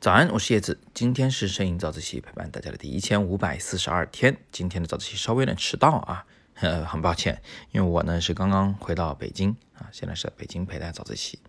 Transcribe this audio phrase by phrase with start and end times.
[0.00, 4.36] 早安，我是叶子，今天是摄影早自习陪伴大家的第一千五百四十二天。
[4.52, 6.24] 今天的早自习稍微有点迟到啊，
[6.54, 11.40] 呃， 很抱歉，因为我呢是刚刚回到北京啊，现在是在北京陪大家早自习。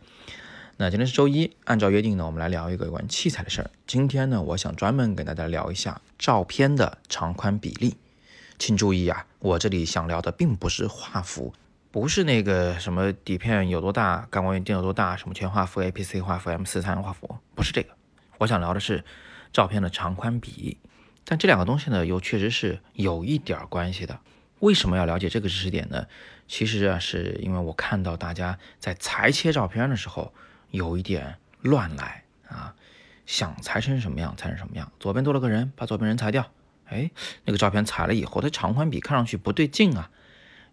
[0.78, 3.69] 那今天是周一，按照约定呢，我们来聊一个有关器材的事儿。
[3.85, 7.97] 今天呢，我想专门跟大家聊一下照片的长宽比例。
[8.58, 11.53] 请注意啊，我这里想聊的并不是画幅，
[11.92, 17.89] 不是那个什么底片有多大，感光元件有多大，什么全画幅、APC 画幅、M 四三画幅，不是这个。
[18.38, 19.03] 我想聊的是
[19.52, 20.77] 照片的长宽比，
[21.25, 24.20] 但这两个东西呢，又确实是有一点关系的。
[24.59, 26.05] 为什么要了解这个知识点呢？
[26.48, 30.34] 其实啊，是因为我看到大家在裁切照片的时候
[30.70, 32.76] 有一点乱来啊，
[33.26, 34.91] 想裁成什么样裁成什么样。
[34.99, 36.51] 左边多了个人，把左边人裁掉。
[36.85, 37.09] 哎，
[37.45, 40.09] 那个照片裁了以后，它长宽比看上去不对劲啊，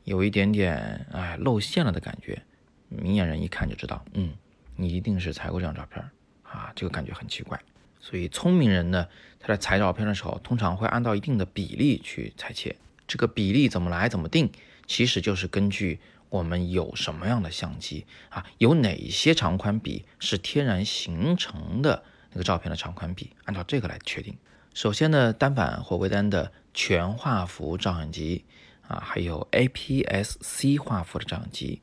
[0.06, 2.40] 有一点点哎露馅了的感觉。
[2.88, 4.32] 明眼人一看就知道，嗯，
[4.76, 6.02] 你一定是裁过这张照片。
[6.44, 7.60] 啊，这个感觉很奇怪，
[7.98, 9.08] 所以聪明人呢，
[9.40, 12.76] 他在裁照片的时候，通常会按照一定的比例去裁切。
[13.08, 14.48] 这个比例怎么来怎么定，
[14.86, 24.36] 其实就是根据我们有什么样的相机啊，有哪些长宽比是天然形成的那个照片的长宽比，按照这个来确定。
[24.72, 28.44] 首先呢，单反或微单的全画幅照相机
[28.88, 31.82] 啊，还有 APS-C 画幅的照相机，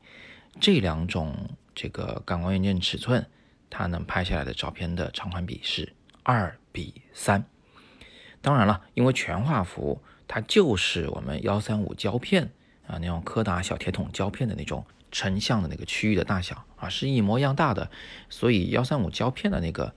[0.60, 3.26] 这两种这个感光元件尺寸。
[3.70, 7.44] 它能拍下来的照片的长宽比是二比三。
[8.40, 12.52] 当然了，因为全画幅它就是我们幺三五胶片
[12.86, 17.90] 啊那种柯达小铁桶胶片的那种成像的那个区域的大小啊是一模一样大的，
[18.30, 19.92] 所以幺三五胶片的那个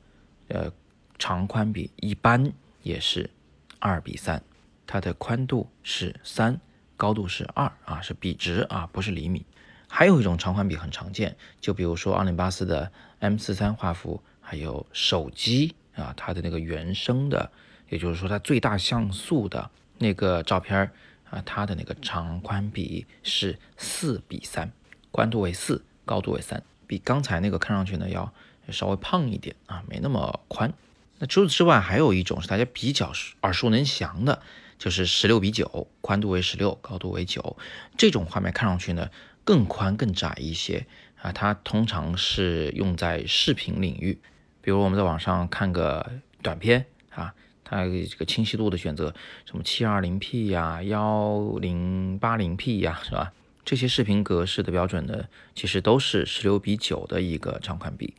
[0.47, 0.71] 呃
[1.19, 3.29] 长宽比一般也是
[3.77, 4.41] 二比三。
[4.87, 6.59] 它的宽度是三，
[6.97, 9.45] 高度是二啊，是比值啊，不是厘米。
[9.87, 17.49] 还有一种长宽比很常见，就比如说奥林巴斯的 M 四三画幅，还有手机啊，它的那个原生的，
[17.87, 20.91] 也就是说它最大像素的那个照片
[21.29, 24.69] 啊，它的那个长宽比是四比三，
[25.11, 28.33] 宽度为四，高度为三，比刚才那个看上去呢要
[28.69, 30.73] 稍微胖一点啊，没那么宽。
[31.19, 34.41] 那除此之外，还有一种是大家比较耳熟能详的，
[34.77, 37.57] 就是十六比九，宽度为十六，高度为九，
[37.97, 39.09] 这种画面看上去呢。
[39.43, 40.85] 更宽更窄一些
[41.21, 44.19] 啊，它通常是用在视频领域，
[44.59, 46.05] 比如我们在网上看个
[46.41, 47.33] 短片啊，
[47.63, 53.31] 它这个清晰度的选择，什么七二零 P 呀、幺零八零 P 呀，是吧？
[53.63, 55.23] 这些视频格式的标准呢，
[55.55, 58.15] 其实都是十六比九的一个长宽比，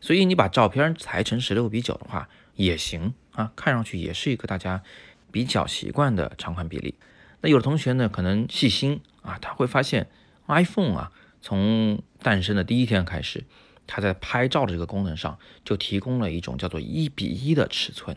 [0.00, 4.82] 所以你把照片裁成十六比九的话也行啊，看上去也是一个大家
[5.32, 6.94] 比较习惯的长宽比例。
[7.40, 10.06] 那有的同学呢，可能细心啊，他会发现。
[10.48, 13.44] iPhone 啊，从诞生的第一天开始，
[13.86, 18.16] 它在拍照的这个功能上就提供了一种叫做一比一的尺寸。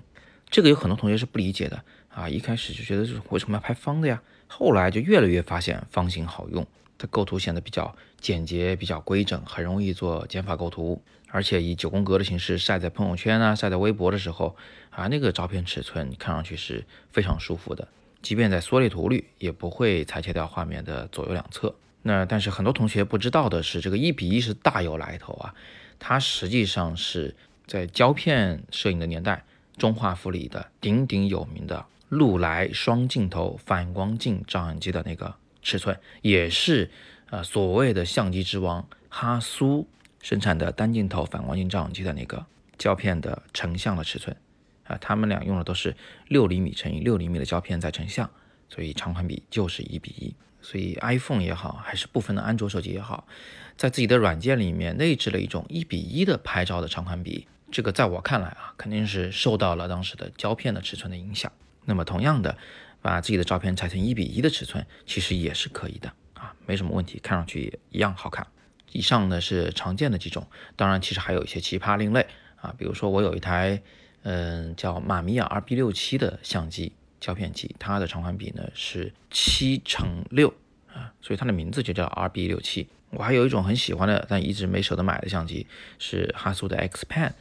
[0.49, 4.21] 这个有很多同学是不理解的啊，一开始就觉得是为什么要拍方的呀？
[4.47, 6.65] 后来就越来越发现方形好用，
[6.97, 14.55] 它构图显得比较简洁、比较规整，很容易做减法构图，而且以九宫格的形式晒在朋友圈啊、晒在微博的时候
[14.89, 17.87] 啊，那个照片尺寸看上去是非常舒服的，
[18.21, 21.75] 即便在缩略图里也不会裁切掉画面的左右两侧。
[22.03, 25.53] 那但是很多同学不知道的是，这个一比一是大有来头啊，
[25.99, 27.35] 它实际上是
[27.65, 29.43] 在胶片摄影的年代，
[29.75, 35.33] 中画幅里的鼎鼎有名的禄来双镜头反光镜照相机的那个
[35.65, 36.91] 尺寸，也是
[37.31, 39.87] 呃所谓的相机之王哈苏
[40.21, 42.45] 生产的单镜头反光镜照相机的那个
[42.77, 44.37] 胶片的成像的尺寸
[44.83, 45.95] 啊，他们俩用的都是
[46.27, 48.29] 六厘米乘以六厘米的胶片在成像，
[48.69, 50.35] 所以长宽比就是一比一。
[50.61, 53.27] 所以，iPhone 也好，还是部分的安卓手机也好，
[53.75, 57.47] 在自己的软件里面内置了一种一比一的拍照的长宽比。
[57.71, 61.51] 这个在我看来啊，肯定是受到了当时的胶片的尺寸的影响。
[61.85, 62.57] 那么，同样的，
[63.05, 68.47] 把自己的照片裁成一比一的尺寸，其实也是可以的啊，没什么问题，看上去也一样好看。
[68.91, 72.25] 以上呢是常见的几种，当然，其实还有一些奇葩另类
[72.55, 73.79] 啊，比如说我有一台
[74.23, 76.93] 嗯叫马米亚 RB 六七的相机。
[77.17, 80.53] 胶片机，它的长宽比呢是七乘六
[80.93, 82.87] 啊，所以它的名字就叫 RB 六七。
[83.09, 85.65] 我还有一种很喜欢的，但一直没舍得买的相机，
[85.97, 87.31] 是哈苏的 Xpan，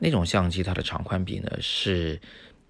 [0.00, 2.20] 那种相机它的长宽比呢是，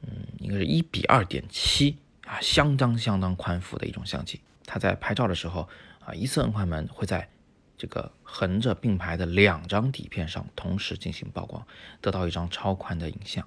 [0.02, 1.96] 嗯，应该是一比二点七
[2.30, 4.40] 啊，相当相当宽幅的一种相机。
[4.64, 5.68] 它在拍照的时候
[5.98, 7.28] 啊，一次摁快门会在
[7.76, 11.66] 这个横着并排的两张底片上同时进行曝光，
[12.00, 13.44] 得到一张超宽的影像。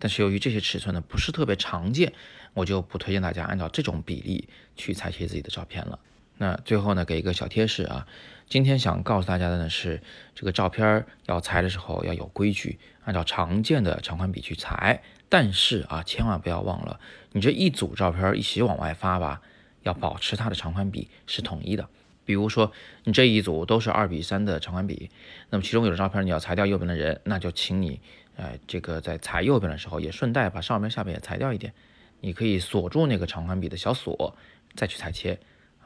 [0.00, 2.12] 但是由于这些尺寸呢不是特别常见，
[2.54, 6.00] 我就不推荐大家按照这种比例去裁切自己的照片了。
[6.36, 8.08] 那最后呢，给一个小贴士啊，
[8.48, 10.00] 今天想告诉大家的呢是，
[10.34, 15.02] 这个照片要裁的时候要有规矩，按照常见的长宽比去裁。
[15.28, 17.00] 但是啊，千万不要忘了，
[17.32, 19.42] 你这一组照片一起往外发吧，
[19.82, 21.88] 要保持它的长宽比是统一的。
[22.24, 22.70] 比如说，
[23.02, 25.10] 你这一组都是二比三的长宽比，
[25.50, 28.00] 那么其中有的照片你要裁掉右边的人，那就请你，
[28.36, 31.72] 呃，这个在裁右边的时候也顺带把上边下边也裁掉一点。
[32.20, 34.36] 你可以锁住那个长宽比的小锁，
[34.76, 35.38] 再去裁切，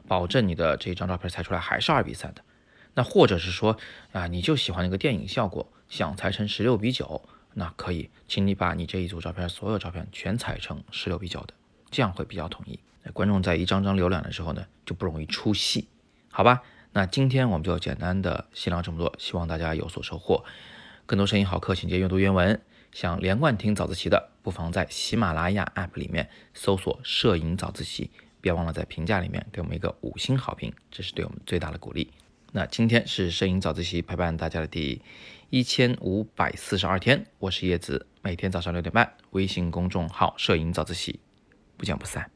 [0.09, 2.43] 保证你的这一张照片裁出来还是二比三的。
[2.95, 3.79] 那或者是说，
[4.11, 11.55] 啊，你就喜欢那个电影效果，想裁成十六比九，那可以，请你把你这一组照片所有照片全裁成十六比九的，
[11.91, 12.81] 这样会比较统一。
[13.13, 15.89] 观众在一张张浏览的时候呢，就不容易出戏。
[16.31, 16.63] 好吧，
[16.93, 20.45] 那今天我们就简单的先聊这么多，希望大家有所收获。
[21.07, 22.61] 更多声音好课，请接阅读原文。
[22.91, 28.11] 想连贯听早自习的，不妨在喜马拉雅 APP 里面搜索“摄影早自习”，
[28.41, 32.11] 别忘了在评价里面给我们一个五星好评，这是对我们最大的鼓励。
[32.53, 35.03] 那今天是摄影早自习陪伴大家的第
[35.51, 41.21] 一千五百四十二天，我是叶子，每天早上六点半，微信公众号“摄影早自习”，
[41.77, 42.31] 不见不散。